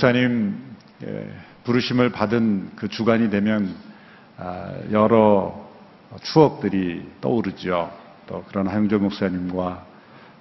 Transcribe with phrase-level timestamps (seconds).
[0.00, 0.56] 목사님
[1.04, 1.30] 예,
[1.64, 3.74] 부르심을 받은 그 주간이 되면
[4.38, 5.68] 아, 여러
[6.22, 7.92] 추억들이 떠오르죠.
[8.26, 9.84] 또 그런 하영조 목사님과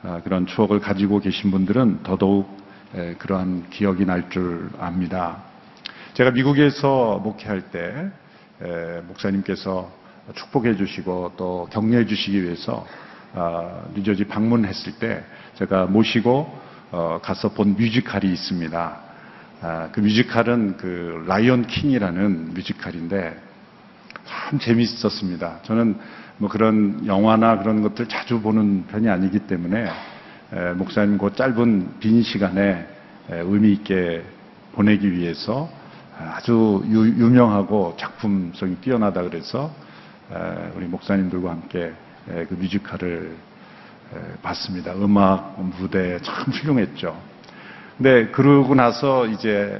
[0.03, 2.57] 아, 그런 추억을 가지고 계신 분들은 더더욱
[2.95, 5.43] 예, 그러한 기억이 날 줄 압니다.
[6.13, 8.09] 제가 미국에서 목회할 때
[8.63, 9.91] 예, 목사님께서
[10.35, 12.87] 축복해 주시고 또 격려해 주시기 위해서
[13.33, 15.21] 아, 뉴저지 방문했을 때
[15.55, 16.59] 제가 모시고
[16.91, 19.08] 어, 가서 본 뮤지컬이 있습니다.
[19.61, 23.37] 아, 그 뮤지컬은 그 라이언 킹이라는 뮤지컬인데
[24.25, 25.59] 참 재밌었습니다.
[25.63, 25.97] 저는
[26.37, 29.89] 뭐 그런 영화나 그런 것들 자주 보는 편이 아니기 때문에
[30.53, 32.87] 에, 목사님 그 짧은 빈 시간에
[33.29, 34.23] 에, 의미 있게
[34.73, 35.69] 보내기 위해서
[36.17, 39.73] 아주 유, 명하고 작품성이 뛰어나다 그래서
[40.31, 41.91] 에, 우리 목사님들과 함께
[42.25, 43.35] 그 뮤지컬을
[44.41, 44.93] 봤습니다.
[44.93, 47.28] 음악, 무대 참 훌륭했죠.
[47.99, 49.77] 근데 그러고 나서 이제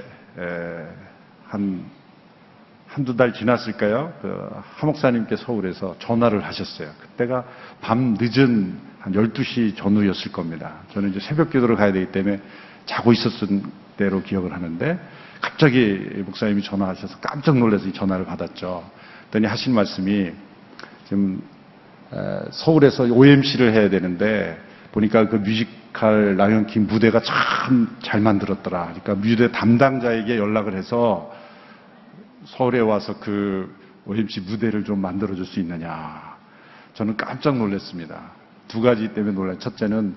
[1.48, 1.86] 한
[2.86, 4.12] 한두 달 지났을까요?
[4.22, 6.90] 그 하목사님께 서울에서 전화를 하셨어요.
[7.00, 7.46] 그때가
[7.80, 10.80] 밤 늦은 한 12시 전후였을 겁니다.
[10.92, 12.42] 저는 이제 새벽 기도를 가야 되기 때문에
[12.86, 13.62] 자고 있었을
[13.96, 15.00] 때로 기억을 하는데
[15.40, 18.84] 갑자기 목사님이 전화하셔서 깜짝 놀라서 이 전화를 받았죠.
[19.30, 20.34] 그랬더니 하신 말씀이
[21.08, 21.42] 지금
[22.52, 24.60] 서울에서 OMC를 해야 되는데
[24.92, 27.60] 보니까 그 뮤지컬 라이언 킹 무대가 참
[28.02, 28.86] 잘 만들었더라.
[28.86, 31.32] 그러니까 무대 담당자에게 연락을 해서
[32.46, 36.38] 서울에 와서 그 OMC 무대를 좀 만들어줄 수 있느냐.
[36.96, 38.32] 저는 깜짝 놀랐습니다.
[38.68, 39.60] 두 가지 때문에 놀란.
[39.60, 40.16] 첫째는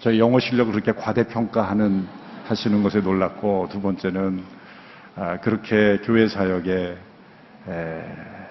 [0.00, 2.06] 저희 영어 실력을 그렇게 과대평가하는
[2.46, 4.42] 하시는 것에 놀랐고 두 번째는
[5.16, 6.96] 아, 그렇게 교회 사역에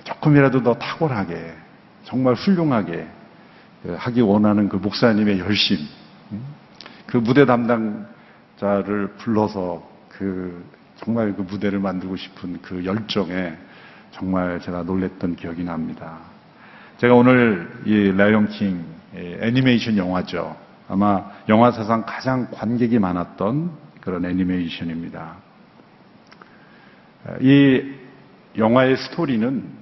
[0.04, 1.54] 조금이라도 더 탁월하게
[2.06, 3.19] 정말 훌륭하게 그
[3.86, 5.78] 하기 원하는 그 목사님의 열심,
[6.32, 6.44] 음?
[7.06, 10.64] 그 무대 담당자를 불러서 그
[10.98, 13.58] 정말 그 무대를 만들고 싶은 그 열정에
[14.12, 16.18] 정말 제가 놀랬던 기억이 납니다.
[16.98, 18.84] 제가 오늘 이 라이언 킹
[19.16, 20.56] 애니메이션 영화죠.
[20.90, 25.36] 아마 영화 사상 가장 관객이 많았던 그런 애니메이션입니다.
[27.42, 27.94] 이
[28.58, 29.79] 영화의 스토리는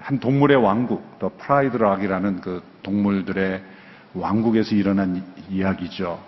[0.00, 3.62] 한 동물의 왕국, 더 프라이드 락이라는 그 동물들의
[4.14, 6.20] 왕국에서 일어난 이야기죠.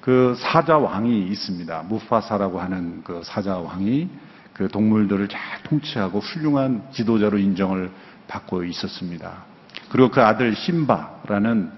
[0.00, 1.84] 그 사자 왕이 있습니다.
[1.84, 4.08] 무파사라고 하는 그 사자 왕이
[4.52, 7.90] 그 동물들을 잘 통치하고 훌륭한 지도자로 인정을
[8.28, 9.44] 받고 있었습니다.
[9.88, 11.70] 그리고 그 아들 신바라는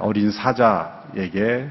[0.00, 1.70] 어린 사자에게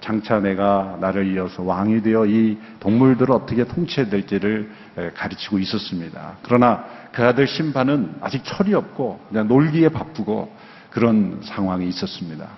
[0.00, 4.70] 장차 내가 나를 이어서 왕이 되어 이 동물들을 어떻게 통치해야 될지를
[5.14, 6.38] 가르치고 있었습니다.
[6.42, 10.52] 그러나 그 아들 신바는 아직 철이 없고 그냥 놀기에 바쁘고
[10.90, 12.48] 그런 상황이 있었습니다.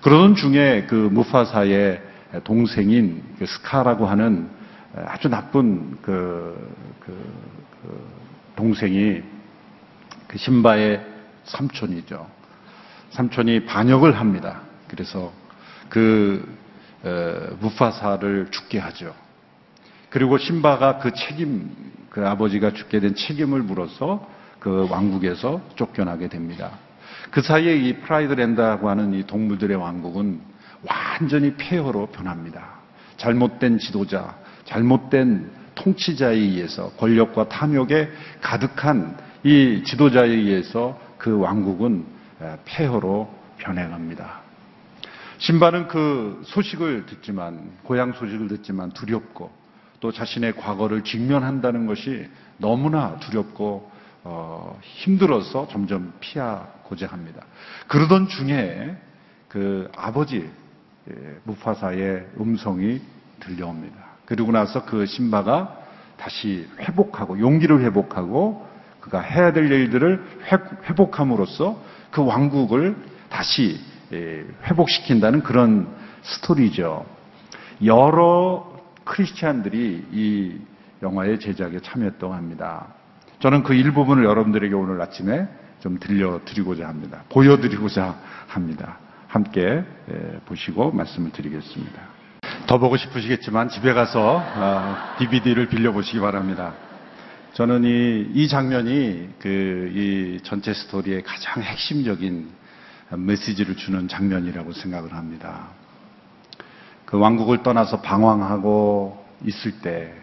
[0.00, 2.00] 그러던 중에 그 무파사의
[2.44, 4.48] 동생인 그 스카라고 하는
[4.94, 7.12] 아주 나쁜 그, 그,
[7.82, 8.10] 그
[8.56, 9.22] 동생이
[10.26, 11.04] 그 신바의
[11.44, 12.26] 삼촌이죠.
[13.10, 14.62] 삼촌이 반역을 합니다.
[14.88, 15.32] 그래서
[15.88, 16.59] 그
[17.60, 19.14] 무파사를 죽게 하죠.
[20.10, 21.70] 그리고 신바가 그 책임,
[22.10, 24.26] 그 아버지가 죽게 된 책임을 물어서
[24.58, 26.72] 그 왕국에서 쫓겨나게 됩니다.
[27.30, 30.40] 그 사이에 이 프라이드랜드라고 하는 이 동물들의 왕국은
[30.82, 32.80] 완전히 폐허로 변합니다.
[33.16, 38.10] 잘못된 지도자, 잘못된 통치자에 의해서 권력과 탐욕에
[38.40, 42.04] 가득한 이 지도자에 의해서 그 왕국은
[42.64, 44.39] 폐허로 변해갑니다.
[45.40, 49.50] 신바는 그 소식을 듣지만 고향 소식을 듣지만 두렵고
[50.00, 52.28] 또 자신의 과거를 직면한다는 것이
[52.58, 53.90] 너무나 두렵고
[54.22, 57.42] 어, 힘들어서 점점 피하고자 합니다.
[57.88, 58.96] 그러던 중에
[59.48, 60.48] 그 아버지
[61.10, 61.14] 예,
[61.44, 63.00] 무파사의 음성이
[63.40, 63.96] 들려옵니다.
[64.26, 65.78] 그리고 나서 그 신바가
[66.18, 68.68] 다시 회복하고 용기를 회복하고
[69.00, 70.22] 그가 해야 될 일들을
[70.86, 72.94] 회복함으로써 그 왕국을
[73.30, 75.88] 다시 예, 회복시킨다는 그런
[76.22, 77.06] 스토리죠.
[77.84, 78.72] 여러
[79.04, 80.58] 크리스찬들이 이
[81.02, 82.88] 영화의 제작에 참여했다고 합니다.
[83.40, 85.48] 저는 그 일부분을 여러분들에게 오늘 아침에
[85.80, 87.24] 좀 들려드리고자 합니다.
[87.30, 88.14] 보여드리고자
[88.48, 88.98] 합니다.
[89.28, 92.02] 함께 예, 보시고 말씀을 드리겠습니다.
[92.66, 94.42] 더 보고 싶으시겠지만 집에 가서
[95.18, 96.74] DVD를 아, 빌려보시기 바랍니다.
[97.54, 102.48] 저는 이, 이 장면이 그, 이 전체 스토리의 가장 핵심적인
[103.16, 105.68] 메시지를 주는 장면이라고 생각을 합니다.
[107.04, 110.14] 그 왕국을 떠나서 방황하고 있을 때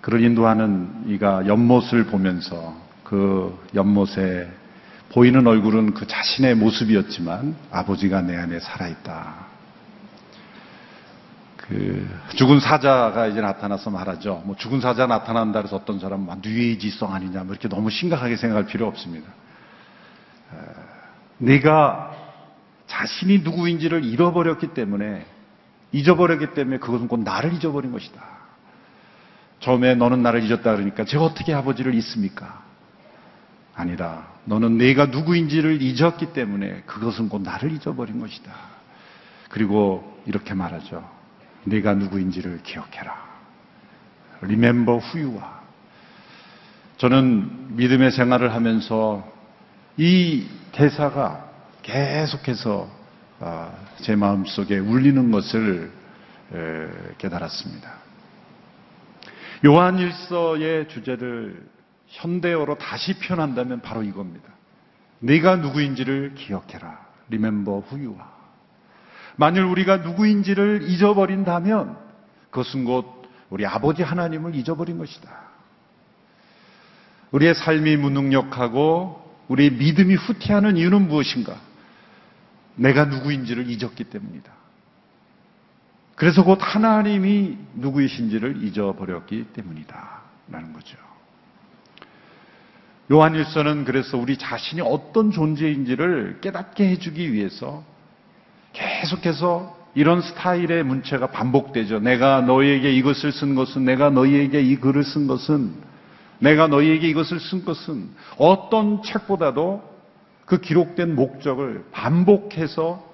[0.00, 4.50] 그를 인도하는 이가 연못을 보면서 그 연못에
[5.10, 9.54] 보이는 얼굴은 그 자신의 모습이었지만 아버지가 내 안에 살아있다.
[11.56, 12.06] 그
[12.36, 14.42] 죽은 사자가 이제 나타나서 말하죠.
[14.44, 18.66] 뭐 죽은 사자 나타난다 해서 어떤 사람은 막 뉘에이지성 아니냐 뭐 이렇게 너무 심각하게 생각할
[18.66, 19.26] 필요 없습니다.
[21.44, 22.14] 내가
[22.86, 25.26] 자신이 누구인지를 잃어버렸기 때문에
[25.92, 28.20] 잊어버렸기 때문에 그것은 곧 나를 잊어버린 것이다.
[29.60, 32.62] 처음에 너는 나를 잊었다 그러니까 제가 어떻게 아버지를 잊습니까?
[33.74, 34.26] 아니다.
[34.44, 38.52] 너는 내가 누구인지를 잊었기 때문에 그것은 곧 나를 잊어버린 것이다.
[39.48, 41.08] 그리고 이렇게 말하죠.
[41.64, 43.24] 내가 누구인지를 기억해라.
[44.42, 45.54] Remember who you are.
[46.98, 49.33] 저는 믿음의 생활을 하면서
[49.96, 51.50] 이 대사가
[51.82, 52.88] 계속해서
[53.40, 55.92] 아, 제 마음속에 울리는 것을
[57.18, 57.92] 깨달았습니다.
[59.66, 61.66] 요한 일서의 주제를
[62.08, 64.48] 현대어로 다시 표현한다면 바로 이겁니다.
[65.20, 67.06] 네가 누구인지를 기억해라.
[67.28, 68.34] Remember who you are.
[69.36, 71.96] 만일 우리가 누구인지를 잊어버린다면
[72.50, 75.30] 그것은 곧 우리 아버지 하나님을 잊어버린 것이다.
[77.30, 81.60] 우리의 삶이 무능력하고 우리의 믿음이 후퇴하는 이유는 무엇인가?
[82.76, 84.52] 내가 누구인지를 잊었기 때문이다.
[86.16, 90.22] 그래서 곧 하나님이 누구이신지를 잊어버렸기 때문이다.
[90.48, 90.96] 라는 거죠.
[93.10, 97.84] 요한일서는 그래서 우리 자신이 어떤 존재인지를 깨닫게 해주기 위해서
[98.72, 102.00] 계속해서 이런 스타일의 문체가 반복되죠.
[102.00, 105.72] 내가 너희에게 이것을 쓴 것은, 내가 너희에게 이 글을 쓴 것은,
[106.38, 108.08] 내가 너희에게 이것을 쓴 것은
[108.38, 109.94] 어떤 책보다도
[110.46, 113.04] 그 기록된 목적을 반복해서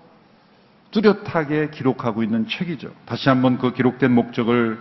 [0.91, 2.91] 뚜렷하게 기록하고 있는 책이죠.
[3.07, 4.79] 다시 한번 그 기록된 목적을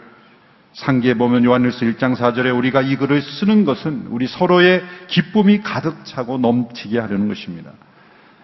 [0.73, 6.37] 상기해 보면 요한일서 1장 4절에 우리가 이 글을 쓰는 것은 우리 서로의 기쁨이 가득 차고
[6.37, 7.71] 넘치게 하려는 것입니다.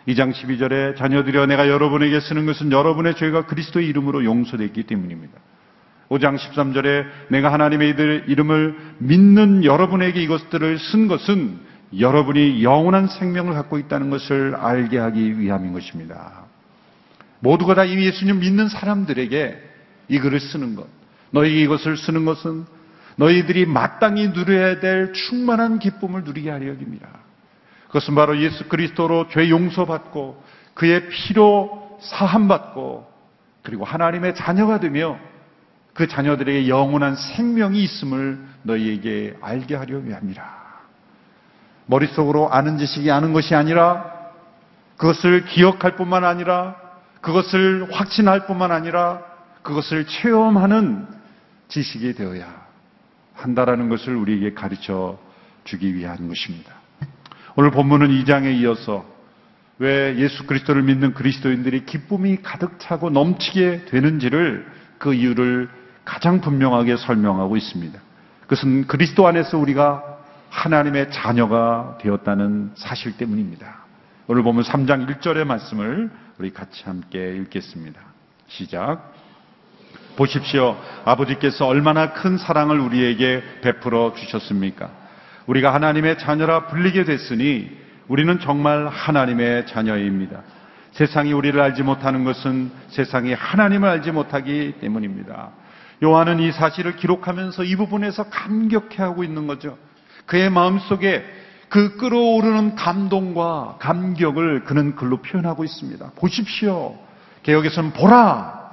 [0.08, 5.34] 2장 12절에 자녀들여 내가 여러분에게 쓰는 것은 여러분의 죄가 그리스도의 이름으로 용서됐기 때문입니다.
[6.10, 7.96] 5장 13절에 내가 하나님의
[8.28, 11.60] 이름을 믿는 여러분에게 이것들을 쓴 것은
[11.98, 16.46] 여러분이 영원한 생명을 갖고 있다는 것을 알게 하기 위함인 것입니다.
[17.40, 19.64] 모두가 다 이 예수님 믿는 사람들에게
[20.10, 20.88] 이 글을 쓰는 것,
[21.32, 22.66] 너희에게 이것을 쓰는 것은
[23.18, 27.08] 너희들이 마땅히 누려야 될 충만한 기쁨을 누리게 하려 합니다.
[27.88, 30.44] 그것은 바로 예수 그리스도로 죄 용서받고
[30.74, 33.10] 그의 피로 사함받고
[33.64, 35.18] 그리고 하나님의 자녀가 되며
[35.96, 40.66] 그 자녀들에게 영원한 생명이 있음을 너희에게 알게 하려 합니다.
[41.86, 44.14] 머릿속으로 아는 지식이 아는 것이 아니라
[44.98, 46.76] 그것을 기억할 뿐만 아니라
[47.22, 49.24] 그것을 확신할 뿐만 아니라
[49.62, 51.08] 그것을 체험하는
[51.70, 52.46] 지식이 되어야
[53.34, 55.18] 한다라는 것을 우리에게 가르쳐
[55.64, 56.74] 주기 위한 것입니다.
[57.56, 59.06] 오늘 본문은 2장에 이어서
[59.80, 64.68] 왜 예수 그리스도를 믿는 그리스도인들이 기쁨이 가득 차고 넘치게 되는지를
[64.98, 68.00] 그 이유를 가장 분명하게 설명하고 있습니다.
[68.42, 70.04] 그것은 그리스도 안에서 우리가
[70.50, 73.84] 하나님의 자녀가 되었다는 사실 때문입니다.
[74.28, 78.00] 오늘 보면 3장 1절의 말씀을 우리 같이 함께 읽겠습니다.
[78.48, 79.14] 시작.
[80.16, 80.78] 보십시오.
[81.04, 84.90] 아버지께서 얼마나 큰 사랑을 우리에게 베풀어 주셨습니까?
[85.48, 87.70] 우리가 하나님의 자녀라 불리게 됐으니
[88.08, 90.42] 우리는 정말 하나님의 자녀입니다.
[90.92, 95.50] 세상이 우리를 알지 못하는 것은 세상이 하나님을 알지 못하기 때문입니다.
[96.04, 99.78] 요한은 이 사실을 기록하면서 이 부분에서 감격해하고 있는 거죠.
[100.26, 101.24] 그의 마음속에
[101.70, 106.12] 그 끓어오르는 감동과 감격을 그는 글로 표현하고 있습니다.
[106.16, 106.98] 보십시오.
[107.44, 108.66] 개혁에서는 보라.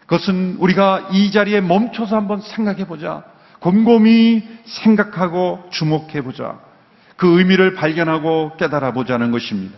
[0.00, 3.24] 그것은 우리가 이 자리에 멈춰서 한번 생각해 보자.
[3.60, 6.58] 곰곰이 생각하고 주목해 보자.
[7.16, 9.76] 그 의미를 발견하고 깨달아 보자는 것입니다.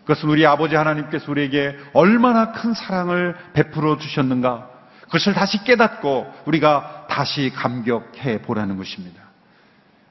[0.00, 4.77] 그것은 우리 아버지 하나님께서 우리에게 얼마나 큰 사랑을 베풀어 주셨는가.
[5.08, 9.22] 그것을 다시 깨닫고 우리가 다시 감격해 보라는 것입니다.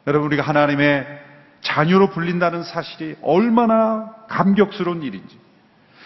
[0.06, 1.06] 여러분, 우리가 하나님의
[1.62, 5.40] 자녀로 불린다는 사실이 얼마나 감격스러운 일인지,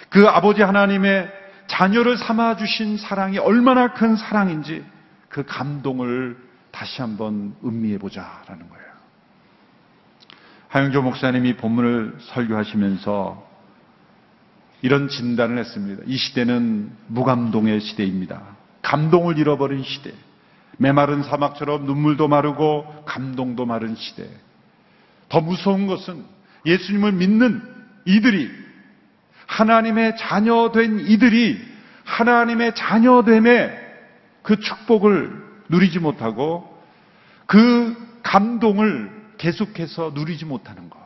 [0.09, 1.31] 그 아버지 하나님의
[1.67, 4.83] 자녀를 삼아 주신 사랑이 얼마나 큰 사랑인지
[5.29, 6.37] 그 감동을
[6.71, 8.91] 다시 한번 음미해 보자라는 거예요.
[10.67, 13.51] 하영조 목사님이 본문을 설교하시면서
[14.81, 16.03] 이런 진단을 했습니다.
[16.07, 18.41] 이 시대는 무감동의 시대입니다.
[18.81, 20.13] 감동을 잃어버린 시대.
[20.77, 24.27] 메마른 사막처럼 눈물도 마르고 감동도 마른 시대.
[25.29, 26.25] 더 무서운 것은
[26.65, 27.61] 예수님을 믿는
[28.05, 28.49] 이들이
[29.47, 31.61] 하나님의 자녀된 이들이
[32.03, 33.79] 하나님의 자녀됨의
[34.41, 36.81] 그 축복을 누리지 못하고
[37.45, 40.99] 그 감동을 계속해서 누리지 못하는 것.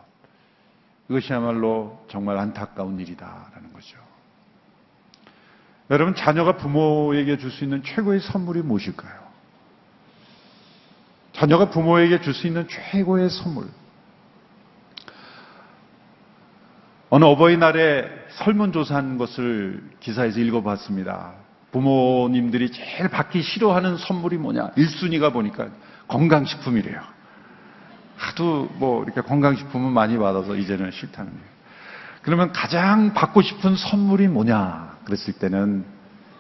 [1.10, 3.98] 이것이야말로 정말 안타까운 일이다라는 거죠.
[5.90, 9.26] 여러분, 자녀가 부모에게 줄 수 있는 최고의 선물이 무엇일까요?
[11.34, 13.68] 자녀가 부모에게 줄 수 있는 최고의 선물.
[17.10, 21.34] 어느 어버이날에 설문조사한 것을 기사에서 읽어봤습니다.
[21.72, 24.72] 부모님들이 제일 받기 싫어하는 선물이 뭐냐?
[24.72, 25.68] 1순위가 보니까
[26.08, 27.00] 건강식품이래요.
[28.18, 31.46] 하도 뭐 이렇게 건강식품은 많이 받아서 이제는 싫다는 거예요.
[32.22, 34.85] 그러면 가장 받고 싶은 선물이 뭐냐?
[35.06, 35.86] 그랬을 때는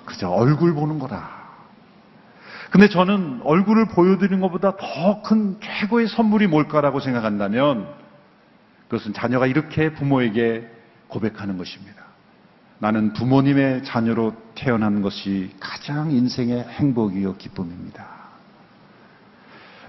[0.05, 1.45] 그저 얼굴 보는 거다.
[2.71, 7.87] 근데 저는 얼굴을 보여드리는 것보다 더 큰 최고의 선물이 뭘까라고 생각한다면
[8.89, 10.69] 그것은 자녀가 이렇게 부모에게
[11.07, 12.03] 고백하는 것입니다.
[12.79, 18.05] 나는 부모님의 자녀로 태어난 것이 가장 인생의 행복이요 기쁨입니다.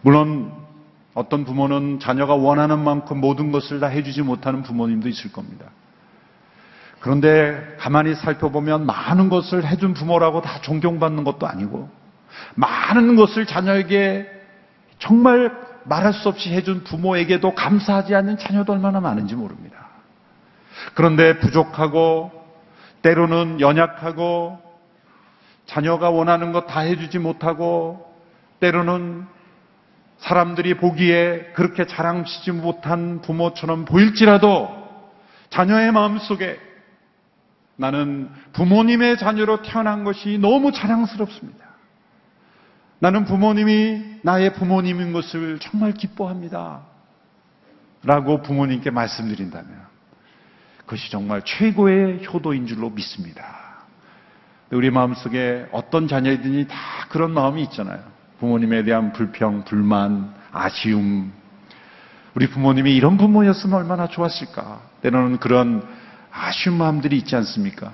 [0.03, 0.53] 물론
[1.15, 5.67] 어떤 부모는 자녀가 원하는 만큼 모든 것을 다 해주지 못하는 부모님도 있을 겁니다.
[7.01, 11.89] 그런데 가만히 살펴보면 많은 것을 해준 부모라고 다 존경받는 것도 아니고
[12.55, 14.31] 많은 것을 자녀에게
[14.99, 15.53] 정말
[15.85, 19.89] 말할 수 없이 해준 부모에게도 감사하지 않는 자녀도 얼마나 많은지 모릅니다.
[20.95, 22.33] 그런데 부족하고
[23.03, 24.59] 때로는 연약하고
[25.67, 28.05] 자녀가 원하는 것 다 해주지 못하고
[28.61, 29.27] 때로는
[30.19, 34.71] 사람들이 보기에 그렇게 자랑치지 못한 부모처럼 보일지라도
[35.51, 36.59] 자녀의 마음속에
[37.77, 41.67] 나는 부모님의 자녀로 태어난 것이 너무 자랑스럽습니다.
[42.99, 46.83] 나는 부모님이 나의 부모님인 것을 정말 기뻐합니다.
[48.03, 49.87] 라고 부모님께 말씀드린다면
[50.79, 53.67] 그것이 정말 최고의 효도인 줄로 믿습니다.
[54.71, 56.77] 우리 마음속에 어떤 자녀이든지 다
[57.09, 58.01] 그런 마음이 있잖아요.
[58.39, 61.33] 부모님에 대한 불평, 불만, 아쉬움.
[62.35, 64.81] 우리 부모님이 이런 부모였으면 얼마나 좋았을까.
[65.03, 65.87] 때로는 그런
[66.39, 67.93] 아쉬운 마음들이 있지 않습니까?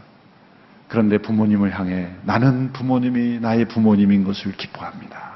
[0.88, 5.32] 그런데 부모님을 향해 나는 부모님이 나의 부모님인 것을 기뻐합니다.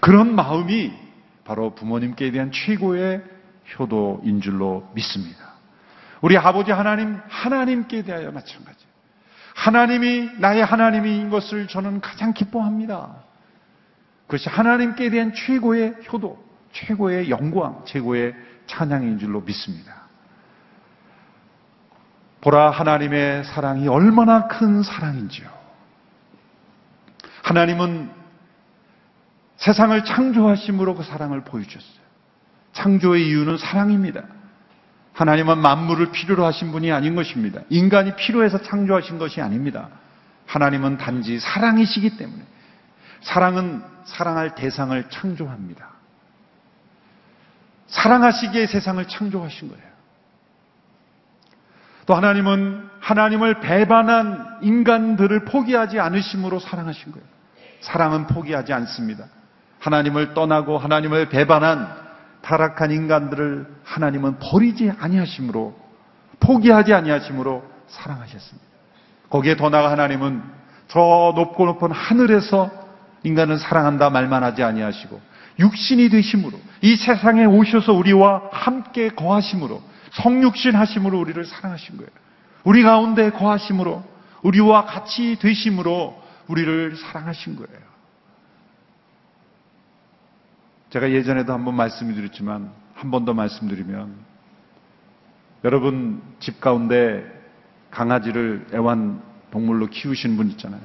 [0.00, 0.92] 그런 마음이
[1.44, 3.22] 바로 부모님께 대한 최고의
[3.78, 5.54] 효도인 줄로 믿습니다.
[6.20, 8.86] 우리 아버지 하나님, 하나님께 대하여 마찬가지.
[9.54, 13.16] 하나님이 나의 하나님인 것을 저는 가장 기뻐합니다.
[14.26, 16.42] 그것이 하나님께 대한 최고의 효도,
[16.72, 18.34] 최고의 영광, 최고의
[18.66, 20.05] 찬양인 줄로 믿습니다.
[22.46, 25.48] 보라 하나님의 사랑이 얼마나 큰 사랑인지요.
[27.42, 28.08] 하나님은
[29.56, 32.06] 세상을 창조하심으로 그 사랑을 보여주셨어요.
[32.72, 34.22] 창조의 이유는 사랑입니다.
[35.12, 37.62] 하나님은 만물을 필요로 하신 분이 아닌 것입니다.
[37.68, 39.88] 인간이 필요해서 창조하신 것이 아닙니다.
[40.46, 42.44] 하나님은 단지 사랑이시기 때문에
[43.22, 45.88] 사랑은 사랑할 대상을 창조합니다.
[47.88, 49.95] 사랑하시기에 세상을 창조하신 거예요.
[52.06, 57.26] 또 하나님은 하나님을 배반한 인간들을 포기하지 않으심으로 사랑하신 거예요.
[57.80, 59.26] 사랑은 포기하지 않습니다.
[59.80, 61.88] 하나님을 떠나고 하나님을 배반한
[62.42, 65.76] 타락한 인간들을 하나님은 버리지 아니하심으로
[66.40, 68.66] 포기하지 아니하심으로 사랑하셨습니다.
[69.28, 70.42] 거기에 더 나아가 하나님은
[70.88, 72.70] 저 높고 높은 하늘에서
[73.24, 75.20] 인간을 사랑한다 말만 하지 아니하시고
[75.58, 79.82] 육신이 되심으로 이 세상에 오셔서 우리와 함께 거하심으로
[80.22, 82.10] 성육신 하심으로 우리를 사랑하신 거예요.
[82.64, 84.02] 우리 가운데 거하심으로
[84.42, 87.86] 우리와 같이 되심으로 우리를 사랑하신 거예요.
[90.90, 94.14] 제가 예전에도 한번 말씀드렸지만 한 번 더 말씀드리면
[95.64, 97.24] 여러분 집 가운데
[97.90, 99.20] 강아지를 애완
[99.50, 100.80] 동물로 키우시는 분 있잖아요.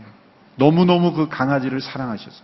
[0.55, 2.43] 너무너무 그 강아지를 사랑하셔서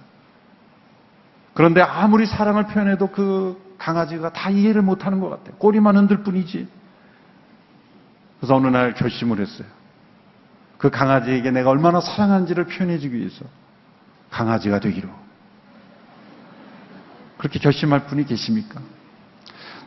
[1.54, 5.56] 그런데 아무리 사랑을 표현해도 그 강아지가 다 이해를 못하는 것 같아요.
[5.58, 6.68] 꼬리만 흔들 뿐이지.
[8.40, 9.68] 그래서 어느 날 결심을 했어요.
[10.78, 13.46] 그 강아지에게 내가 얼마나 사랑하는지를 표현해주기 위해서
[14.30, 15.10] 강아지가 되기로.
[17.38, 18.82] 그렇게 결심할 분이 계십니까?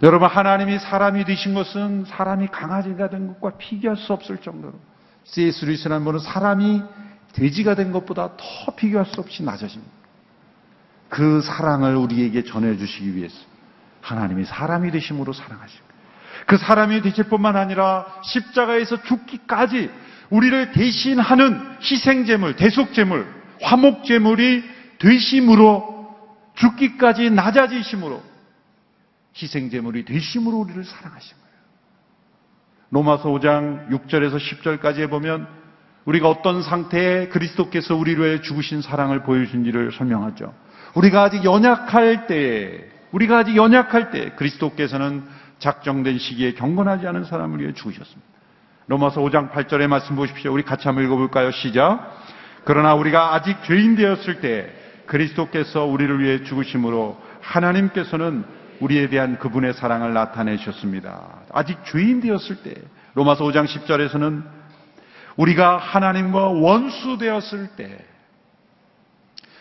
[0.02, 4.74] 여러분, 하나님이 사람이 되신 것은 사람이 강아지가 된 것과 비교할 수 없을 정도로
[5.24, 5.66] C.S.
[5.66, 6.82] 루이스라는 분은 사람이
[7.32, 9.92] 돼지가 된 것보다 더 비교할 수 없이 낮아집니다.
[11.08, 13.36] 그 사랑을 우리에게 전해주시기 위해서
[14.00, 15.89] 하나님이 사람이 되심으로 사랑하시고
[16.46, 19.90] 그 사람이 되실 뿐만 아니라 십자가에서 죽기까지
[20.30, 23.26] 우리를 대신하는 희생제물, 대속제물,
[23.62, 24.64] 화목제물이
[24.98, 25.90] 되심으로
[26.54, 28.22] 죽기까지 낮아지심으로
[29.36, 31.50] 희생제물이 되심으로 우리를 사랑하신 거예요.
[32.90, 35.48] 로마서 5장 6절에서 10절까지 해보면
[36.04, 40.54] 우리가 어떤 상태에 그리스도께서 우리를 위해 죽으신 사랑을 보여주신지를 설명하죠.
[40.94, 45.24] 우리가 아직 연약할 때에, 우리가 아직 연약할 때 그리스도께서는
[45.60, 48.28] 작정된 시기에 경건하지 않은 사람을 위해 죽으셨습니다.
[48.88, 50.52] 로마서 5장 8절의 말씀 보십시오.
[50.52, 51.52] 우리 같이 한번 읽어볼까요?
[51.52, 52.18] 시작.
[52.64, 54.74] 그러나 우리가 아직 죄인 되었을 때
[55.06, 58.44] 그리스도께서 우리를 위해 죽으심으로 하나님께서는
[58.80, 61.42] 우리에 대한 그분의 사랑을 나타내셨습니다.
[61.52, 62.74] 아직 죄인 되었을 때
[63.14, 64.42] 로마서 5장 10절에서는
[65.36, 68.06] 우리가 하나님과 원수 되었을 때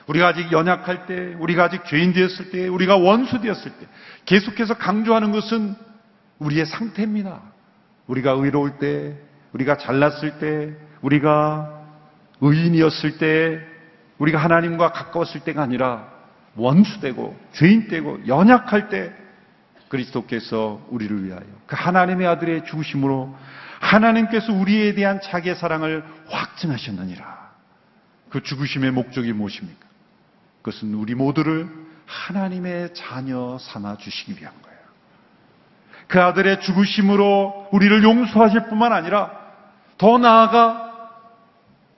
[0.08, 3.86] 우리가 아직 연약할 때, 우리가 아직 죄인 되었을 때, 우리가 원수 되었을 때,
[4.26, 5.76] 계속해서 강조하는 것은
[6.40, 7.42] 우리의 상태입니다.
[8.08, 9.16] 우리가 의로울 때,
[9.54, 11.86] 우리가 잘났을 때, 우리가
[12.42, 13.60] 의인이었을 때,
[14.18, 16.08] 우리가 하나님과 가까웠을 때가 아니라
[16.56, 19.14] 원수되고 죄인되고 연약할 때
[19.88, 23.36] 그리스도께서 우리를 위하여 그 하나님의 아들의 죽으심으로
[23.80, 27.50] 하나님께서 우리에 대한 자기의 사랑을 확증하셨느니라.
[28.30, 29.88] 그 죽으심의 목적이 무엇입니까?
[30.62, 31.70] 그것은 우리 모두를
[32.06, 34.69] 하나님의 자녀 삼아 주시기 위한 거예요.
[36.10, 39.32] 그 아들의 죽으심으로 우리를 용서하실 뿐만 아니라
[39.98, 40.90] 더 나아가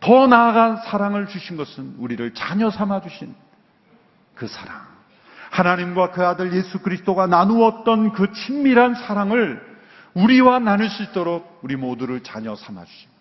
[0.01, 3.33] 더 나아간 사랑을 주신 것은 우리를 자녀 삼아 주신
[4.35, 4.75] 그 사랑.
[5.51, 9.61] 하나님과 그 아들 예수 그리스도가 나누었던 그 친밀한 사랑을
[10.13, 13.11] 우리와 나눌 수 있도록 우리 모두를 자녀 삼아 주십니다.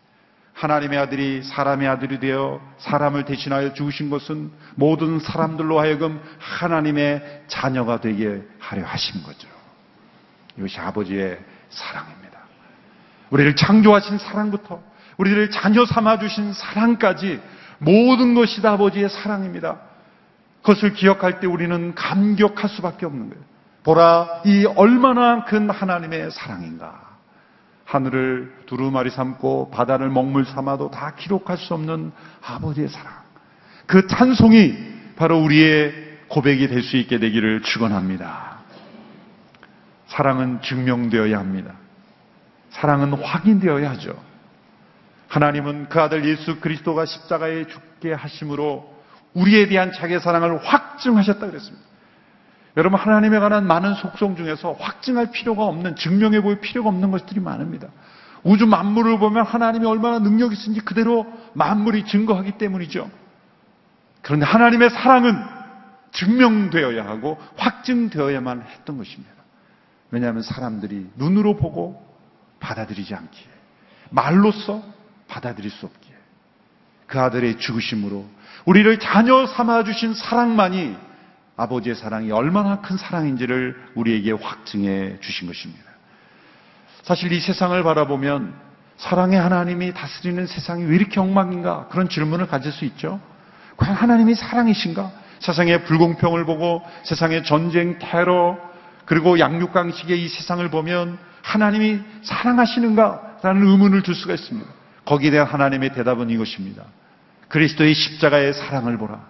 [0.55, 8.43] 하나님의 아들이 사람의 아들이 되어 사람을 대신하여 죽으신 것은 모든 사람들로 하여금 하나님의 자녀가 되게
[8.59, 9.60] 하려 하신 거죠.
[10.57, 11.39] 이것이 아버지의
[11.69, 12.39] 사랑입니다.
[13.31, 14.81] 우리를 창조하신 사랑부터
[15.17, 17.41] 우리를 자녀 삼아 주신 사랑까지
[17.79, 19.79] 모든 것이 다 아버지의 사랑입니다.
[20.63, 23.45] 그것을 기억할 때 우리는 감격할 수밖에 없는 거예요.
[23.83, 27.01] 보라, 이 얼마나 큰 하나님의 사랑인가.
[27.87, 33.13] 하늘을 두루마리 삼고 바다를 먹물 삼아도 다 기록할 수 없는 아버지의 사랑.
[33.87, 34.77] 그 찬송이
[35.17, 35.93] 바로 우리의
[36.29, 38.50] 고백이 될 수 있게 되기를 축원합니다.
[40.11, 41.75] 사랑은 증명되어야 합니다.
[42.71, 44.21] 사랑은 확인되어야 하죠.
[45.29, 49.01] 하나님은 그 아들 예수 그리스도가 십자가에 죽게 하심으로
[49.35, 51.87] 우리에 대한 자기의 사랑을 확증하셨다 그랬습니다.
[52.77, 57.89] 여러분 하나님에 관한 많은 속성 중에서 확증할 필요가 없는 증명해 보일 필요가 없는 것들이 많습니다.
[58.43, 63.09] 우주 만물을 보면 하나님이 얼마나 능력이 있는지 그대로 만물이 증거하기 때문이죠.
[64.23, 65.37] 그런데 하나님의 사랑은
[66.13, 69.40] 증명되어야 하고 확증되어야만 했던 것입니다.
[70.11, 72.05] 왜냐하면 사람들이 눈으로 보고
[72.61, 73.47] 받아들이지 않기에
[74.11, 74.83] 말로써
[75.29, 76.15] 받아들일 수 없기에
[77.07, 78.25] 그 아들의 죽으심으로
[78.67, 80.97] 우리를 자녀 삼아 주신 사랑만이
[81.57, 85.85] 아버지의 사랑이 얼마나 큰 사랑인지를 우리에게 확증해 주신 것입니다.
[87.03, 88.55] 사실 이 세상을 바라보면
[88.97, 91.89] 사랑의 하나님이 다스리는 세상이 왜 이렇게 엉망인가?
[91.89, 93.21] 그런 질문을 가질 수 있죠.
[93.77, 95.11] 과연 하나님이 사랑이신가?
[95.41, 98.59] 세상의 불공평을 보고 세상의 전쟁, 테러,
[99.05, 103.39] 그리고 양육강식의 이 세상을 보면 하나님이 사랑하시는가?
[103.43, 104.69] 라는 의문을 줄 수가 있습니다.
[105.05, 106.85] 거기에 대한 하나님의 대답은 이것입니다.
[107.49, 109.21] 그리스도의 십자가의 사랑을 보라.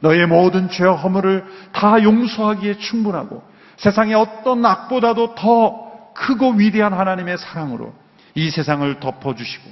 [0.00, 3.42] 너의 모든 죄와 허물을 다 용서하기에 충분하고
[3.76, 7.94] 세상의 어떤 악보다도 더 크고 위대한 하나님의 사랑으로
[8.34, 9.70] 이 세상을 덮어주시고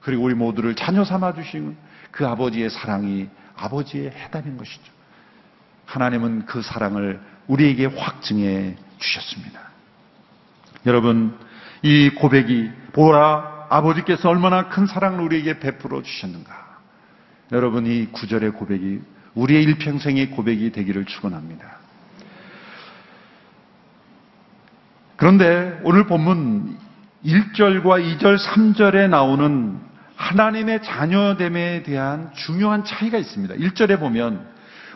[0.00, 1.76] 그리고 우리 모두를 자녀 삼아 주시는
[2.10, 4.92] 그 아버지의 사랑이 아버지의 해답인 것이죠.
[5.86, 9.60] 하나님은 그 사랑을 우리에게 확증해 주셨습니다.
[10.86, 11.36] 여러분,
[11.82, 16.70] 이 고백이 보라 아버지께서 얼마나 큰 사랑을 우리에게 베풀어 주셨는가.
[17.52, 19.00] 여러분 이 구절의 고백이
[19.34, 21.78] 우리의 일평생의 고백이 되기를 축원합니다.
[25.16, 26.78] 그런데 오늘 본문
[27.24, 29.78] 1절과 2절, 3절에 나오는
[30.16, 33.54] 하나님의 자녀됨에 대한 중요한 차이가 있습니다.
[33.54, 34.46] 1절에 보면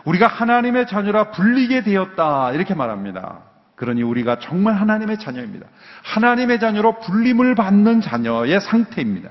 [0.04, 3.40] 우리가 하나님의 자녀라 불리게 되었다 이렇게 말합니다.
[3.76, 5.66] 그러니 우리가 정말 하나님의 자녀입니다.
[6.02, 9.30] 하나님의 자녀로 불림을 받는 자녀의 상태입니다.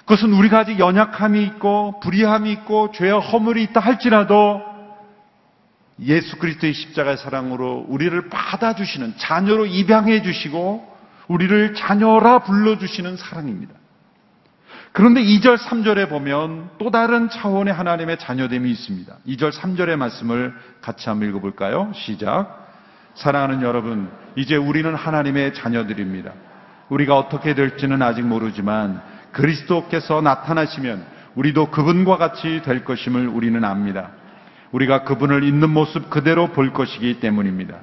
[0.00, 4.62] 그것은 우리가 아직 연약함이 있고 불의함이 있고 죄와 허물이 있다 할지라도
[6.00, 10.94] 예수 그리스도의 십자가의 사랑으로 우리를 받아주시는 자녀로 입양해 주시고
[11.28, 13.74] 우리를 자녀라 불러주시는 사랑입니다.
[14.94, 19.12] 그런데 2절, 3절에 보면 또 다른 차원의 하나님의 자녀됨이 있습니다.
[19.26, 21.90] 2절, 3절의 말씀을 같이 한번 읽어볼까요?
[21.96, 22.64] 시작.
[23.14, 26.30] 사랑하는 여러분, 이제 우리는 하나님의 자녀들입니다.
[26.90, 29.02] 우리가 어떻게 될지는 아직 모르지만
[29.32, 31.04] 그리스도께서 나타나시면
[31.34, 34.10] 우리도 그분과 같이 될 것임을 우리는 압니다.
[34.70, 37.78] 우리가 그분을 있는 모습 그대로 볼 것이기 때문입니다.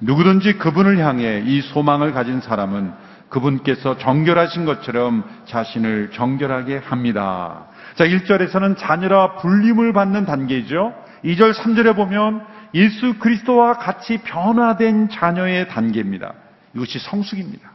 [0.00, 2.92] 누구든지 그분을 향해 이 소망을 가진 사람은
[3.28, 7.66] 그분께서 정결하신 것처럼 자신을 정결하게 합니다.
[7.94, 10.94] 자, 1절에서는 자녀라 불림을 받는 단계죠.
[11.24, 16.32] 2절, 3절에 보면 예수 그리스도와 같이 변화된 자녀의 단계입니다.
[16.74, 17.70] 이것이 성숙입니다.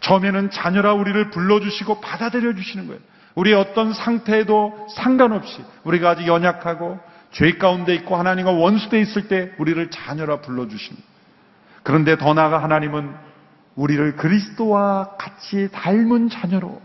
[0.00, 3.00] 처음에는 자녀라 우리를 불러주시고 받아들여 주시는 거예요.
[3.34, 6.98] 우리의 어떤 상태에도 상관없이 우리가 아직 연약하고
[7.32, 11.06] 죄 가운데 있고 하나님과 원수돼 있을 때 우리를 자녀라 불러주십니다.
[11.82, 13.14] 그런데 더 나아가 하나님은
[13.76, 16.80] 우리를 그리스도와 같이 닮은 자녀로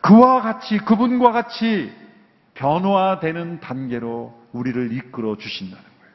[0.00, 1.92] 그와 같이 그분과 같이
[2.54, 6.14] 변화되는 단계로 우리를 이끌어 주신다는 거예요.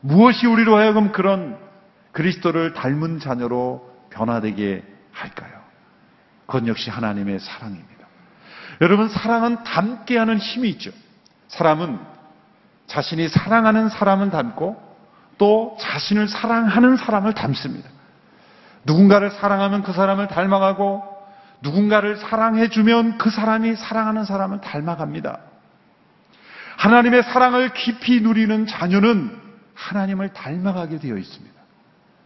[0.00, 1.58] 무엇이 우리로 하여금 그런
[2.12, 5.52] 그리스도를 닮은 자녀로 변화되게 할까요?
[6.46, 8.06] 그건 역시 하나님의 사랑입니다.
[8.80, 10.90] 여러분, 사랑은 닮게 하는 힘이 있죠.
[11.48, 11.98] 사람은
[12.86, 14.82] 자신이 사랑하는 사람은 닮고
[15.38, 17.88] 또 자신을 사랑하는 사람을 닮습니다.
[18.84, 21.02] 누군가를 사랑하면 그 사람을 닮아가고
[21.62, 25.38] 누군가를 사랑해주면 그 사람이 사랑하는 사람을 닮아갑니다.
[26.76, 29.40] 하나님의 사랑을 깊이 누리는 자녀는
[29.74, 31.54] 하나님을 닮아가게 되어 있습니다.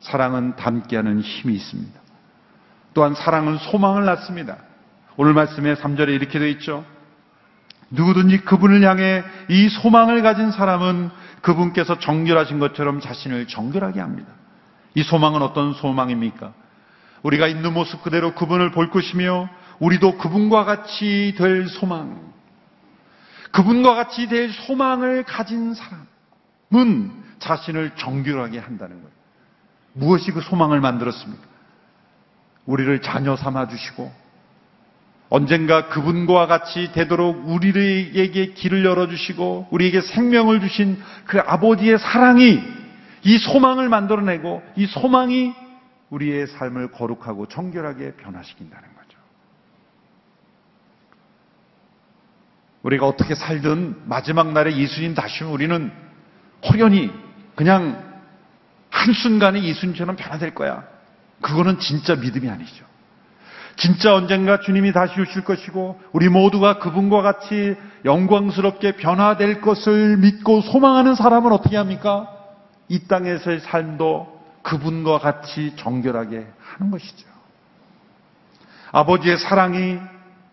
[0.01, 2.01] 사랑은 닮게 하는 힘이 있습니다.
[2.95, 4.57] 또한 사랑은 소망을 낳습니다.
[5.17, 6.85] 오늘 말씀에 3절에 이렇게 되어 있죠.
[7.91, 11.11] 누구든지 그분을 향해 이 소망을 가진 사람은
[11.43, 14.33] 그분께서 정결하신 것처럼 자신을 정결하게 합니다.
[14.95, 16.53] 이 소망은 어떤 소망입니까?
[17.23, 19.49] 우리가 있는 모습 그대로 그분을 볼 것이며
[19.81, 22.29] 우리도 그분과 같이 될 소망.
[23.53, 29.19] 그분과 같이 될 소망을 가진 사람은 자신을 정결하게 한다는 거예요.
[29.95, 31.43] 무엇이 그 소망을 만들었습니까?
[32.67, 34.13] 우리를 자녀 삼아 주시고
[35.31, 42.78] 언젠가 그분과 같이 되도록 우리에게 길을 열어주시고 우리에게 생명을 주신 그 아버지의 사랑이
[43.25, 45.55] 이 소망을 만들어내고 이 소망이
[46.11, 49.19] 우리의 삶을 거룩하고 정결하게 변화시킨다는 거죠.
[52.83, 55.93] 우리가 어떻게 살든 마지막 날에 예수님 다시면 우리는
[56.65, 57.11] 호련히
[57.55, 58.03] 그냥
[58.91, 60.85] 한순간에 예수님처럼 변화될 거야.
[61.41, 62.87] 그거는 진짜 믿음이 아니죠.
[63.77, 71.15] 진짜 언젠가 주님이 다시 오실 것이고 우리 모두가 그분과 같이 영광스럽게 변화될 것을 믿고 소망하는
[71.15, 72.38] 사람은 어떻게 합니까?
[72.89, 77.27] 이 땅에서의 삶도 그분과 같이 정결하게 하는 것이죠.
[78.93, 79.99] 아버지의 사랑이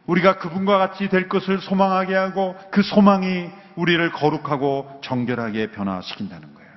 [0.05, 6.71] 우리가 그분과 같이 될 것을 소망하게 하고 그 소망이 우리를 거룩하고 정결하게 변화시킨다는 거예요.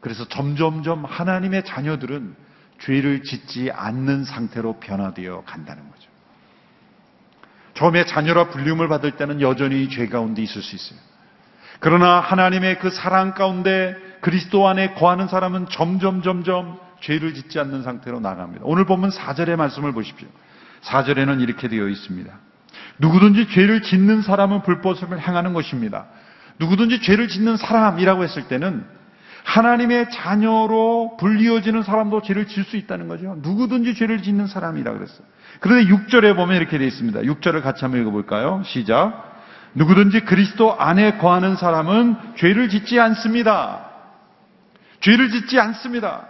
[0.00, 2.34] 그래서 점점점 하나님의 자녀들은
[2.80, 6.08] 죄를 짓지 않는 상태로 변화되어 간다는 거죠.
[7.74, 10.98] 처음에 자녀라 불림을 받을 때는 여전히 죄 가운데 있을 수 있어요.
[11.78, 18.20] 그러나 하나님의 그 사랑 가운데 그리스도 안에 거하는 사람은 점점 점점 죄를 짓지 않는 상태로
[18.20, 18.62] 나갑니다.
[18.66, 20.28] 오늘 보면 4절의 말씀을 보십시오.
[20.82, 22.32] 4절에는 이렇게 되어 있습니다.
[22.98, 26.06] 누구든지 죄를 짓는 사람은 불법을 행하는 것입니다.
[26.58, 28.84] 누구든지 죄를 짓는 사람이라고 했을 때는
[29.44, 33.36] 하나님의 자녀로 불리어지는 사람도 죄를 질 수 있다는 거죠.
[33.40, 35.26] 누구든지 죄를 짓는 사람이라 그랬어요.
[35.60, 37.20] 그런데 6절에 보면 이렇게 되어 있습니다.
[37.20, 38.62] 6절을 같이 한번 읽어볼까요?
[38.66, 39.30] 시작.
[39.74, 43.89] 누구든지 그리스도 안에 거하는 사람은 죄를 짓지 않습니다.
[45.00, 46.26] 죄를 짓지 않습니다.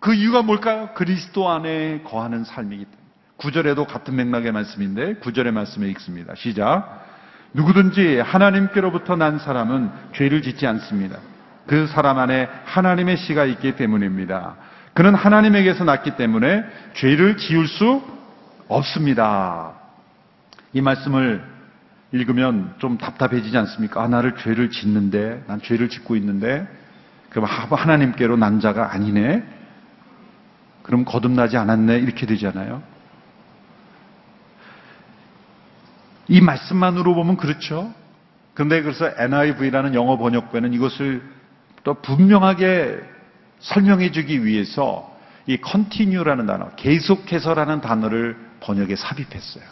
[0.00, 0.90] 그 이유가 뭘까요?
[0.94, 3.02] 그리스도 안에 거하는 삶이기 때문에.
[3.38, 6.34] 9절에도 같은 맥락의 말씀인데 9절의 말씀에 읽습니다.
[6.34, 7.06] 시작.
[7.54, 11.18] 누구든지 하나님께로부터 난 사람은 죄를 짓지 않습니다.
[11.66, 14.56] 그 사람 안에 하나님의 씨가 있기 때문입니다.
[14.94, 18.02] 그는 하나님에게서 났기 때문에 죄를 지을 수
[18.68, 19.74] 없습니다.
[20.72, 21.44] 이 말씀을
[22.12, 24.02] 읽으면 좀 답답해지지 않습니까?
[24.02, 26.66] 아, 나를 죄를 짓는데, 난 죄를 짓고 있는데,
[27.32, 29.42] 그럼 하나님께로 난 자가 아니네?
[30.82, 31.96] 그럼 거듭나지 않았네?
[31.96, 32.82] 이렇게 되잖아요.
[36.28, 37.92] 이 말씀만으로 보면 그렇죠.
[38.52, 41.22] 그런데 그래서 NIV라는 영어 번역본은 이것을
[41.84, 43.00] 또 분명하게
[43.60, 45.10] 설명해 주기 위해서
[45.46, 49.64] 이 continue라는 단어, 계속해서라는 단어를 번역에 삽입했어요.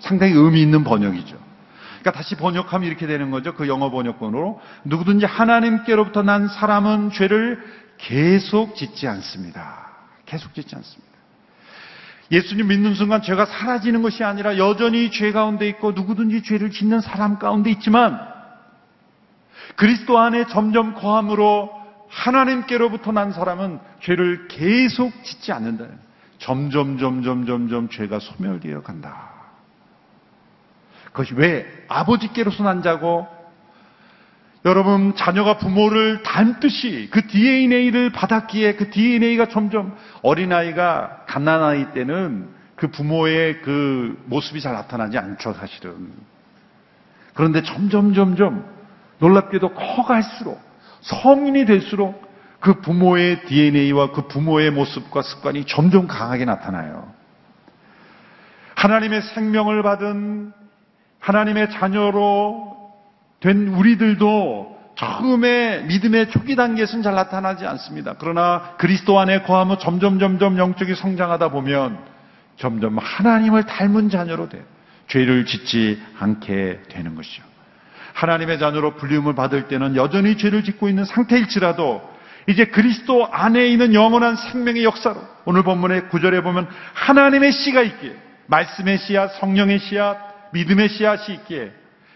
[0.00, 1.51] 상당히 의미 있는 번역이죠.
[2.02, 3.54] 그러니까 다시 번역하면 이렇게 되는 거죠.
[3.54, 7.62] 그 영어 번역본으로 누구든지 하나님께로부터 난 사람은 죄를
[7.96, 9.88] 계속 짓지 않습니다.
[10.26, 11.12] 계속 짓지 않습니다.
[12.32, 17.38] 예수님 믿는 순간 죄가 사라지는 것이 아니라 여전히 죄 가운데 있고 누구든지 죄를 짓는 사람
[17.38, 18.18] 가운데 있지만
[19.76, 21.70] 그리스도 안에 점점 거함으로
[22.08, 25.86] 하나님께로부터 난 사람은 죄를 계속 짓지 않는다.
[26.38, 29.41] 점점, 점점, 점점 죄가 소멸되어 간다.
[31.12, 33.26] 그것이 왜 아버지께로서 난 자고
[34.64, 43.62] 여러분 자녀가 부모를 닮듯이 그 DNA를 받았기에 그 DNA가 점점 어린아이가 갓난아이 때는 그 부모의
[43.62, 46.12] 그 모습이 잘 나타나지 않죠 사실은
[47.34, 48.64] 그런데 점점 점점
[49.18, 50.60] 놀랍게도 커갈수록
[51.00, 57.12] 성인이 될수록 그 부모의 DNA와 그 부모의 모습과 습관이 점점 강하게 나타나요.
[58.76, 60.52] 하나님의 생명을 받은
[61.22, 62.76] 하나님의 자녀로
[63.40, 68.14] 된 우리들도 처음에 믿음의 초기 단계에서는 잘 나타나지 않습니다.
[68.18, 71.98] 그러나 그리스도 안에 거하면 점점 점점 영적이 성장하다 보면
[72.56, 74.62] 점점 하나님을 닮은 자녀로 돼
[75.08, 77.42] 죄를 짓지 않게 되는 것이죠.
[78.14, 82.12] 하나님의 자녀로 불림을 받을 때는 여전히 죄를 짓고 있는 상태일지라도
[82.48, 88.98] 이제 그리스도 안에 있는 영원한 생명의 역사로 오늘 본문의 구절에 보면 하나님의 씨가 있기에 말씀의
[88.98, 91.72] 씨앗, 성령의 씨앗, 믿음의 씨앗이 있기에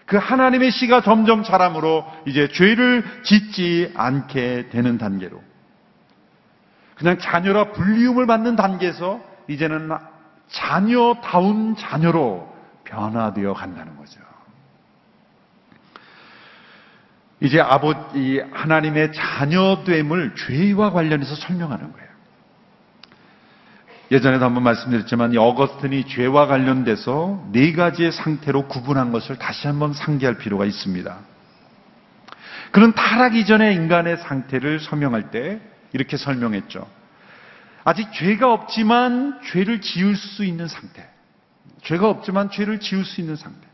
[0.07, 5.42] 그 하나님의 씨가 점점 자람으로 이제 죄를 짓지 않게 되는 단계로
[6.94, 9.90] 그냥 자녀라 불리움을 받는 단계에서 이제는
[10.49, 14.20] 자녀다운 자녀로 변화되어 간다는 거죠.
[17.40, 22.09] 이제 아버지 하나님의 자녀됨을 죄와 관련해서 설명하는 거예요.
[24.11, 30.38] 예전에도 한번 말씀드렸지만 이 어거스틴이 죄와 관련돼서 네 가지의 상태로 구분한 것을 다시 한번 상기할
[30.38, 31.19] 필요가 있습니다.
[32.71, 35.61] 그는 타락 이전의 인간의 상태를 설명할 때
[35.92, 36.87] 이렇게 설명했죠.
[37.85, 41.09] 아직 죄가 없지만 죄를 지을 수 있는 상태.
[41.83, 43.66] 죄가 없지만 죄를 지을 수 있는 상태.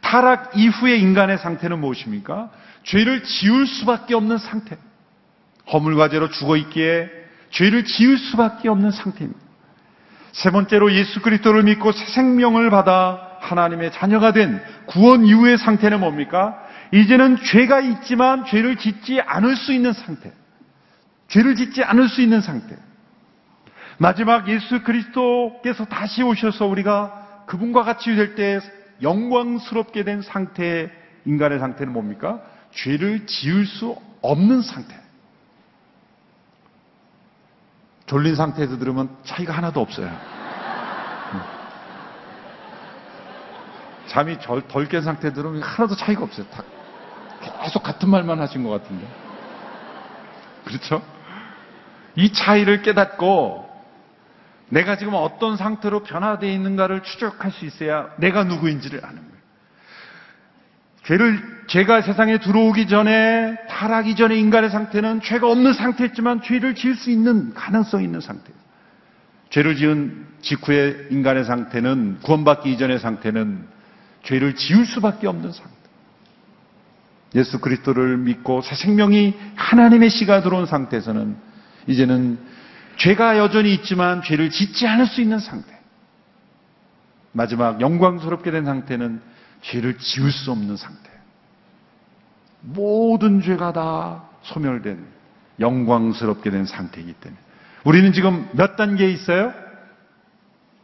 [0.00, 2.50] 타락 이후의 인간의 상태는 무엇입니까?
[2.84, 4.76] 죄를 지을 수밖에 없는 상태.
[5.72, 7.25] 허물과제로 죽어 있기에
[7.56, 9.40] 죄를 지을 수밖에 없는 상태입니다.
[10.32, 16.62] 세 번째로 예수 그리스도를 믿고 새 생명을 받아 하나님의 자녀가 된 구원 이후의 상태는 뭡니까?
[16.92, 20.32] 이제는 죄가 있지만 죄를 짓지 않을 수 있는 상태.
[21.28, 22.76] 죄를 짓지 않을 수 있는 상태.
[23.98, 28.60] 마지막 예수 그리스도께서 다시 오셔서 우리가 그분과 같이 될 때
[29.00, 30.90] 영광스럽게 된 상태,
[31.24, 32.42] 인간의 상태는 뭡니까?
[32.72, 35.05] 죄를 지을 수 없는 상태.
[38.06, 40.10] 졸린 상태에서 들으면 차이가 하나도 없어요.
[44.06, 46.46] 잠이 덜 깬 상태에 들으면 하나도 차이가 없어요.
[46.46, 46.62] 다
[47.62, 49.06] 계속 같은 말만 하신 것 같은데.
[50.64, 51.02] 그렇죠?
[52.14, 53.66] 이 차이를 깨닫고
[54.68, 59.36] 내가 지금 어떤 상태로 변화되어 있는가를 추적할 수 있어야 내가 누구인지를 아는 거예요.
[61.04, 67.10] 죄를, 죄가 세상에 들어오기 전에, 타락이 전에 인간의 상태는 죄가 없는 상태였지만 죄를 지을 수
[67.10, 68.56] 있는 가능성이 있는 상태예요.
[69.50, 73.66] 죄를 지은 직후의 인간의 상태는, 구원받기 이전의 상태는
[74.22, 75.74] 죄를 지을 수밖에 없는 상태.
[77.34, 81.36] 예수 그리스도를 믿고 새 생명이 하나님의 씨가 들어온 상태에서는
[81.88, 82.38] 이제는
[82.96, 85.76] 죄가 여전히 있지만 죄를 짓지 않을 수 있는 상태.
[87.32, 89.20] 마지막 영광스럽게 된 상태는
[89.62, 91.15] 죄를 지을 수 없는 상태.
[92.60, 95.04] 모든 죄가 다 소멸된
[95.60, 97.40] 영광스럽게 된 상태이기 때문에
[97.84, 99.52] 우리는 지금 몇 단계에 있어요?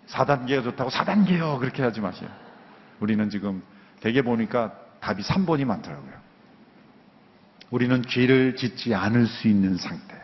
[0.09, 1.59] 4단계가 좋다고 4단계요.
[1.59, 2.29] 그렇게 하지 마세요.
[3.01, 3.63] 우리는 지금
[4.01, 6.13] 대개 보니까 답이 3번이 많더라고요.
[7.71, 10.15] 우리는 죄를 짓지 않을 수 있는 상태.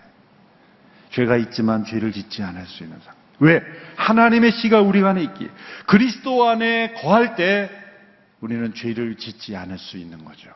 [1.11, 3.18] 죄가 있지만 죄를 짓지 않을 수 있는 상태.
[3.40, 3.62] 왜?
[3.96, 5.48] 하나님의 씨가 우리 안에 있기에
[5.87, 7.70] 그리스도 안에 거할 때
[8.40, 10.50] 우리는 죄를 짓지 않을 수 있는 거죠.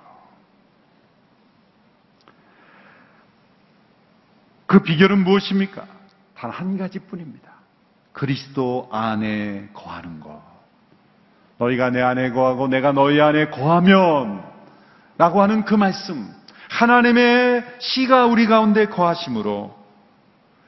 [4.72, 5.84] 그 비결은 무엇입니까?
[6.34, 7.52] 단 한 가지뿐입니다.
[8.12, 10.40] 그리스도 안에 거하는 것.
[11.58, 14.42] 너희가 내 안에 거하고 내가 너희 안에 거하면
[15.18, 16.26] 라고 하는 그 말씀.
[16.70, 19.76] 하나님의 씨가 우리 가운데 거하심으로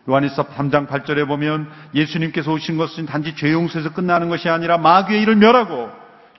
[0.08, 5.36] 요한일서 3장 8절에 보면 예수님께서 오신 것은 단지 죄 용서에서 끝나는 것이 아니라 마귀의 일을
[5.36, 5.90] 멸하고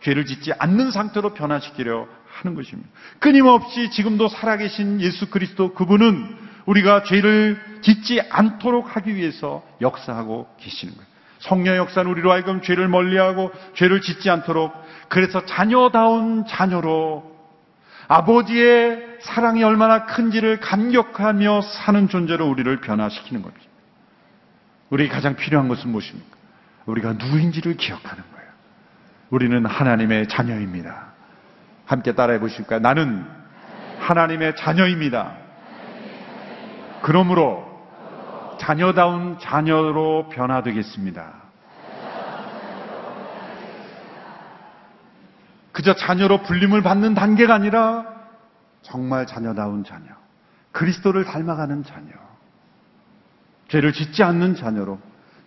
[0.01, 2.88] 죄를 짓지 않는 상태로 변화시키려 하는 것입니다.
[3.17, 11.08] 끊임없이 지금도 살아계신 예수 그리스도 그분은 우리가 죄를 짓지 않도록 하기 위해서 역사하고 계시는 거예요.
[11.39, 14.73] 성령 역사는 우리로 하여금 죄를 멀리하고 죄를 짓지 않도록
[15.10, 17.36] 그래서 자녀다운 자녀로
[18.08, 23.65] 아버지의 사랑이 얼마나 큰지를 감격하며 사는 존재로 우리를 변화시키는 겁니다.
[24.89, 26.36] 우리 가장 필요한 것은 무엇입니까?
[26.86, 28.49] 우리가 누구인지를 기억하는 거예요.
[29.32, 31.13] 우리는 하나님의 자녀입니다.
[31.86, 32.80] 함께 따라해 보실까요?
[32.80, 33.25] 나는
[33.99, 35.44] 하나님의 자녀입니다.
[37.06, 37.63] 그러므로
[38.60, 41.34] 자녀다운 자녀로 변화되겠습니다.
[45.72, 48.06] 그저 자녀로 불림을 받는 단계가 아니라
[48.82, 50.06] 정말 자녀다운 자녀.
[50.72, 52.08] 그리스도를 닮아가는 자녀.
[53.68, 54.98] 죄를 짓지 않는 자녀로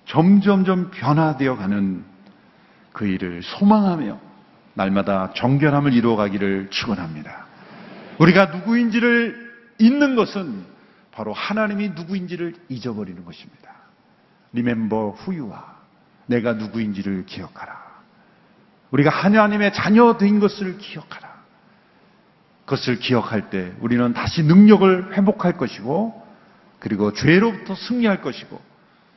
[0.04, 2.04] 점점점 변화되어 가는
[2.92, 4.16] 그 일을 소망하며
[4.74, 7.46] 날마다 정결함을 이루어가기를 축원합니다.
[8.20, 10.77] 우리가 누구인지를 잊는 것은
[11.18, 13.72] 바로 하나님이 누구인지를 잊어버리는 것입니다.
[14.54, 15.58] You are.
[16.26, 17.76] 내가 누구인지를 기억하라.
[18.92, 21.28] 우리가 하나님의 자녀 된 것을 기억하라.
[22.66, 26.24] 그것을 기억할 때 우리는 다시 능력을 회복할 것이고
[26.78, 28.60] 그리고 죄로부터 승리할 것이고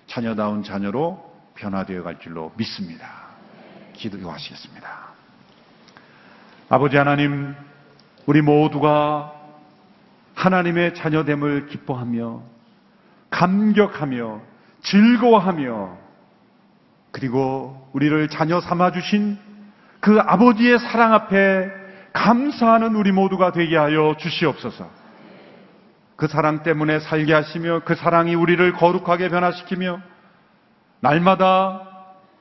[0.07, 3.27] 자녀다운 자녀로 변화되어 갈 줄로 믿습니다.
[3.93, 4.89] 기도하시겠습니다.
[6.67, 7.53] 아버지 하나님,
[8.25, 9.40] 우리 모두가
[10.41, 12.41] 하나님의 자녀됨을 기뻐하며
[13.30, 14.41] 감격하며
[14.82, 15.97] 즐거워하며
[17.12, 19.38] 그리고 우리를 자녀 삼아 주신
[19.99, 21.69] 그 아버지의 사랑 앞에
[22.13, 24.89] 감사하는 우리 모두가 되게 하여 주시옵소서.
[26.15, 30.01] 그 사랑 때문에 살게 하시며 그 사랑이 우리를 거룩하게 변화시키며
[31.01, 31.88] 날마다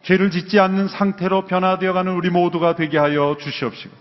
[0.02, 3.94] 죄를 짓지 않는 상태로 변화되어가는 우리 모두가 되게 하여 주시옵시고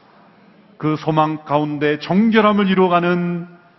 [0.78, 3.59] 그 소망 가운데 정결함을 이루어가는